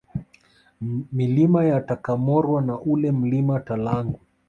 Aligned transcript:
Milima 1.11 1.65
ya 1.65 1.81
Takamorwa 1.81 2.61
na 2.61 2.79
ule 2.79 3.11
Mlima 3.11 3.59
Talagwe 3.59 4.19